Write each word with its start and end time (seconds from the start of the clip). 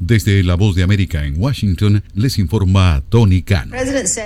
Desde 0.00 0.42
La 0.42 0.54
Voz 0.54 0.74
de 0.74 0.82
América 0.82 1.26
en 1.26 1.38
Washington 1.38 2.02
les 2.14 2.38
informa 2.38 3.02
Tony 3.10 3.42
Khan. 3.42 3.70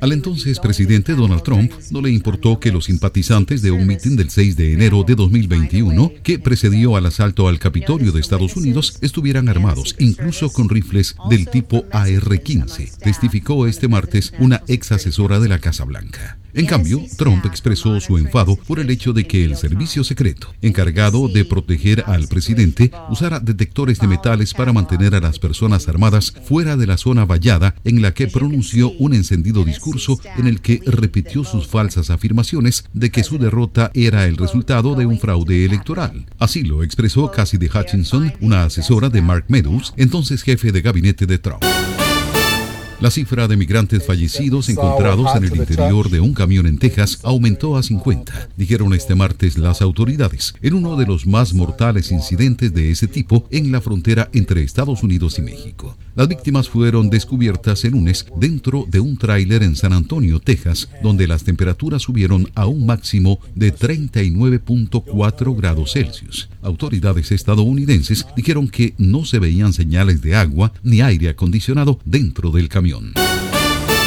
Al 0.00 0.12
entonces 0.12 0.58
presidente 0.60 1.14
Donald 1.14 1.42
Trump 1.42 1.70
no 1.90 2.00
le 2.00 2.10
importó 2.10 2.58
que 2.58 2.72
los 2.72 2.86
simpatizantes 2.86 3.60
de 3.60 3.70
un 3.70 3.86
mitin 3.86 4.16
del 4.16 4.30
6 4.30 4.56
de 4.56 4.72
enero 4.72 5.04
de 5.06 5.14
2021 5.14 6.12
que 6.22 6.38
precedió 6.38 6.96
al 6.96 7.04
asalto 7.04 7.48
al 7.48 7.58
Capitolio 7.58 8.12
de 8.12 8.20
Estados 8.20 8.56
Unidos 8.56 8.96
estuvieran 9.02 9.50
armados, 9.50 9.94
incluso 9.98 10.50
con 10.50 10.70
rifles 10.70 11.14
del 11.28 11.46
tipo 11.46 11.84
AR-15, 11.92 12.96
testificó 12.96 13.66
este 13.66 13.88
martes 13.88 14.32
una 14.38 14.62
ex 14.68 14.92
asesora 14.92 15.38
de 15.38 15.50
la 15.50 15.58
Casa 15.58 15.84
Blanca. 15.84 16.38
En 16.54 16.66
cambio, 16.66 17.02
Trump 17.16 17.44
expresó 17.46 18.00
su 18.00 18.18
enfado 18.18 18.56
por 18.56 18.80
el 18.80 18.90
hecho 18.90 19.12
de 19.12 19.26
que 19.26 19.44
el 19.44 19.56
servicio 19.56 20.02
secreto, 20.04 20.54
encargado 20.62 21.28
de 21.28 21.44
proteger 21.44 22.04
al 22.06 22.26
presidente, 22.28 22.90
usara 23.10 23.40
detectores 23.40 23.98
de 23.98 24.06
metales 24.06 24.54
para 24.54 24.72
mantener 24.72 25.14
a 25.14 25.20
las 25.20 25.38
personas 25.38 25.88
armadas 25.88 26.32
fuera 26.44 26.76
de 26.76 26.86
la 26.86 26.96
zona 26.96 27.24
vallada 27.24 27.74
en 27.84 28.02
la 28.02 28.14
que 28.14 28.28
pronunció 28.28 28.90
un 28.92 29.14
encendido 29.14 29.64
discurso 29.64 30.20
en 30.36 30.46
el 30.46 30.60
que 30.60 30.80
repitió 30.86 31.44
sus 31.44 31.66
falsas 31.66 32.10
afirmaciones 32.10 32.84
de 32.92 33.10
que 33.10 33.24
su 33.24 33.38
derrota 33.38 33.90
era 33.94 34.26
el 34.26 34.36
resultado 34.36 34.94
de 34.94 35.06
un 35.06 35.18
fraude 35.18 35.64
electoral. 35.64 36.26
Así 36.38 36.62
lo 36.62 36.82
expresó 36.82 37.30
Cassidy 37.30 37.66
Hutchinson, 37.66 38.32
una 38.40 38.64
asesora 38.64 39.08
de 39.08 39.22
Mark 39.22 39.44
Meadows, 39.48 39.92
entonces 39.96 40.42
jefe 40.42 40.72
de 40.72 40.80
gabinete 40.80 41.26
de 41.26 41.38
Trump. 41.38 41.64
La 43.00 43.12
cifra 43.12 43.46
de 43.46 43.56
migrantes 43.56 44.04
fallecidos 44.04 44.68
encontrados 44.68 45.28
en 45.36 45.44
el 45.44 45.54
interior 45.54 46.10
de 46.10 46.18
un 46.18 46.34
camión 46.34 46.66
en 46.66 46.78
Texas 46.78 47.20
aumentó 47.22 47.76
a 47.76 47.84
50, 47.84 48.48
dijeron 48.56 48.92
este 48.92 49.14
martes 49.14 49.56
las 49.56 49.82
autoridades, 49.82 50.52
en 50.62 50.74
uno 50.74 50.96
de 50.96 51.06
los 51.06 51.24
más 51.24 51.54
mortales 51.54 52.10
incidentes 52.10 52.74
de 52.74 52.90
ese 52.90 53.06
tipo 53.06 53.46
en 53.52 53.70
la 53.70 53.80
frontera 53.80 54.28
entre 54.32 54.64
Estados 54.64 55.04
Unidos 55.04 55.38
y 55.38 55.42
México. 55.42 55.96
Las 56.16 56.26
víctimas 56.26 56.68
fueron 56.68 57.08
descubiertas 57.08 57.84
el 57.84 57.92
lunes 57.92 58.26
dentro 58.36 58.84
de 58.88 58.98
un 58.98 59.16
tráiler 59.16 59.62
en 59.62 59.76
San 59.76 59.92
Antonio, 59.92 60.40
Texas, 60.40 60.88
donde 61.00 61.28
las 61.28 61.44
temperaturas 61.44 62.02
subieron 62.02 62.50
a 62.56 62.66
un 62.66 62.84
máximo 62.84 63.38
de 63.54 63.72
39.4 63.72 65.56
grados 65.56 65.92
Celsius. 65.92 66.48
Autoridades 66.62 67.30
estadounidenses 67.30 68.26
dijeron 68.34 68.66
que 68.66 68.94
no 68.98 69.24
se 69.24 69.38
veían 69.38 69.72
señales 69.72 70.20
de 70.20 70.34
agua 70.34 70.72
ni 70.82 71.00
aire 71.00 71.28
acondicionado 71.28 72.00
dentro 72.04 72.50
del 72.50 72.68
camión. 72.68 72.87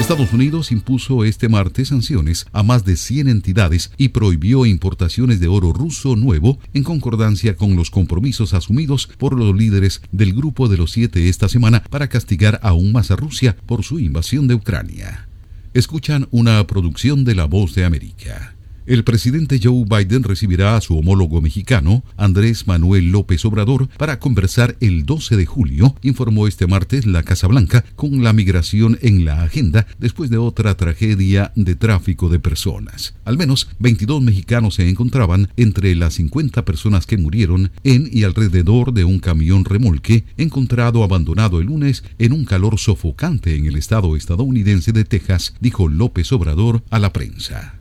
Estados 0.00 0.32
Unidos 0.32 0.72
impuso 0.72 1.24
este 1.24 1.48
martes 1.48 1.88
sanciones 1.88 2.46
a 2.52 2.62
más 2.62 2.84
de 2.84 2.96
100 2.96 3.28
entidades 3.28 3.92
y 3.96 4.08
prohibió 4.08 4.66
importaciones 4.66 5.40
de 5.40 5.48
oro 5.48 5.72
ruso 5.72 6.16
nuevo 6.16 6.58
en 6.74 6.82
concordancia 6.82 7.56
con 7.56 7.76
los 7.76 7.90
compromisos 7.90 8.52
asumidos 8.52 9.06
por 9.18 9.38
los 9.38 9.56
líderes 9.56 10.02
del 10.12 10.34
Grupo 10.34 10.68
de 10.68 10.76
los 10.76 10.92
Siete 10.92 11.28
esta 11.28 11.48
semana 11.48 11.82
para 11.88 12.08
castigar 12.08 12.58
aún 12.62 12.92
más 12.92 13.10
a 13.10 13.16
Rusia 13.16 13.56
por 13.66 13.84
su 13.84 14.00
invasión 14.00 14.48
de 14.48 14.54
Ucrania. 14.54 15.28
Escuchan 15.72 16.26
una 16.30 16.66
producción 16.66 17.24
de 17.24 17.34
La 17.34 17.44
Voz 17.44 17.74
de 17.74 17.84
América. 17.84 18.54
El 18.86 19.02
presidente 19.02 19.58
Joe 19.62 19.86
Biden 19.88 20.24
recibirá 20.24 20.76
a 20.76 20.80
su 20.82 20.98
homólogo 20.98 21.40
mexicano, 21.40 22.04
Andrés 22.18 22.66
Manuel 22.66 23.12
López 23.12 23.42
Obrador, 23.46 23.88
para 23.96 24.18
conversar 24.18 24.76
el 24.80 25.06
12 25.06 25.38
de 25.38 25.46
julio, 25.46 25.96
informó 26.02 26.46
este 26.46 26.66
martes 26.66 27.06
la 27.06 27.22
Casa 27.22 27.46
Blanca, 27.46 27.82
con 27.96 28.22
la 28.22 28.34
migración 28.34 28.98
en 29.00 29.24
la 29.24 29.42
agenda 29.42 29.86
después 29.98 30.28
de 30.28 30.36
otra 30.36 30.76
tragedia 30.76 31.50
de 31.56 31.76
tráfico 31.76 32.28
de 32.28 32.40
personas. 32.40 33.14
Al 33.24 33.38
menos 33.38 33.68
22 33.78 34.20
mexicanos 34.20 34.74
se 34.74 34.86
encontraban 34.86 35.48
entre 35.56 35.94
las 35.94 36.14
50 36.14 36.66
personas 36.66 37.06
que 37.06 37.16
murieron 37.16 37.70
en 37.84 38.10
y 38.12 38.24
alrededor 38.24 38.92
de 38.92 39.04
un 39.04 39.18
camión 39.18 39.64
remolque 39.64 40.24
encontrado 40.36 41.02
abandonado 41.04 41.58
el 41.58 41.68
lunes 41.68 42.04
en 42.18 42.34
un 42.34 42.44
calor 42.44 42.78
sofocante 42.78 43.56
en 43.56 43.64
el 43.64 43.76
estado 43.76 44.14
estadounidense 44.14 44.92
de 44.92 45.06
Texas, 45.06 45.54
dijo 45.58 45.88
López 45.88 46.30
Obrador 46.32 46.82
a 46.90 46.98
la 46.98 47.14
prensa. 47.14 47.78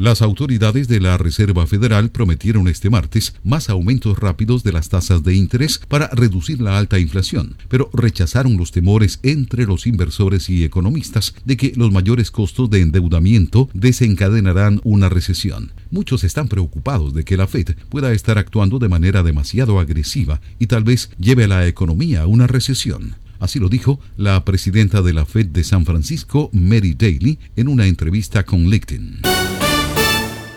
Las 0.00 0.22
autoridades 0.22 0.88
de 0.88 0.98
la 0.98 1.18
Reserva 1.18 1.66
Federal 1.66 2.08
prometieron 2.08 2.68
este 2.68 2.88
martes 2.88 3.34
más 3.44 3.68
aumentos 3.68 4.18
rápidos 4.18 4.62
de 4.62 4.72
las 4.72 4.88
tasas 4.88 5.22
de 5.24 5.34
interés 5.34 5.78
para 5.88 6.08
reducir 6.08 6.62
la 6.62 6.78
alta 6.78 6.98
inflación, 6.98 7.58
pero 7.68 7.90
rechazaron 7.92 8.56
los 8.56 8.72
temores 8.72 9.20
entre 9.22 9.66
los 9.66 9.86
inversores 9.86 10.48
y 10.48 10.64
economistas 10.64 11.34
de 11.44 11.58
que 11.58 11.74
los 11.76 11.92
mayores 11.92 12.30
costos 12.30 12.70
de 12.70 12.80
endeudamiento 12.80 13.68
desencadenarán 13.74 14.80
una 14.84 15.10
recesión. 15.10 15.72
Muchos 15.90 16.24
están 16.24 16.48
preocupados 16.48 17.12
de 17.12 17.24
que 17.24 17.36
la 17.36 17.46
Fed 17.46 17.76
pueda 17.90 18.10
estar 18.12 18.38
actuando 18.38 18.78
de 18.78 18.88
manera 18.88 19.22
demasiado 19.22 19.80
agresiva 19.80 20.40
y 20.58 20.66
tal 20.66 20.82
vez 20.82 21.10
lleve 21.18 21.44
a 21.44 21.48
la 21.48 21.66
economía 21.66 22.22
a 22.22 22.26
una 22.26 22.46
recesión. 22.46 23.16
Así 23.38 23.58
lo 23.58 23.68
dijo 23.68 24.00
la 24.16 24.46
presidenta 24.46 25.02
de 25.02 25.12
la 25.12 25.26
Fed 25.26 25.48
de 25.48 25.62
San 25.62 25.84
Francisco, 25.84 26.48
Mary 26.54 26.94
Daly, 26.94 27.38
en 27.56 27.68
una 27.68 27.86
entrevista 27.86 28.44
con 28.44 28.70
LinkedIn. 28.70 29.20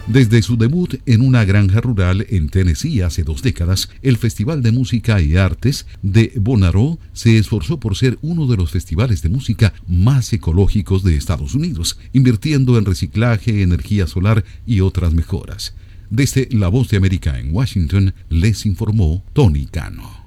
Desde 0.07 0.41
su 0.41 0.57
debut 0.57 0.95
en 1.05 1.21
una 1.21 1.45
granja 1.45 1.79
rural 1.79 2.25
en 2.29 2.49
Tennessee 2.49 3.01
hace 3.01 3.23
dos 3.23 3.41
décadas, 3.41 3.89
el 4.01 4.17
Festival 4.17 4.61
de 4.61 4.73
Música 4.73 5.21
y 5.21 5.37
Artes 5.37 5.85
de 6.01 6.33
Bonnaroo 6.35 6.99
se 7.13 7.37
esforzó 7.37 7.79
por 7.79 7.95
ser 7.95 8.19
uno 8.21 8.45
de 8.45 8.57
los 8.57 8.69
festivales 8.69 9.21
de 9.21 9.29
música 9.29 9.73
más 9.87 10.33
ecológicos 10.33 11.03
de 11.03 11.15
Estados 11.15 11.55
Unidos, 11.55 11.97
invirtiendo 12.11 12.77
en 12.77 12.83
reciclaje, 12.83 13.61
energía 13.61 14.05
solar 14.05 14.43
y 14.65 14.81
otras 14.81 15.13
mejoras. 15.13 15.73
Desde 16.09 16.49
La 16.51 16.67
Voz 16.67 16.89
de 16.89 16.97
América 16.97 17.39
en 17.39 17.55
Washington 17.55 18.13
les 18.29 18.65
informó 18.65 19.23
Tony 19.31 19.67
Cano. 19.67 20.22